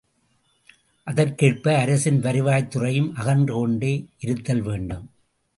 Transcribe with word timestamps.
அதற்கேற்ப 1.07 1.75
அரசின் 1.77 2.19
வருவாய்த் 2.19 2.71
துறையும் 2.71 3.15
அகன்று 3.15 3.53
கொண்டே 3.53 3.93
இருத்தல் 4.19 4.61
வேண்டும். 4.61 5.09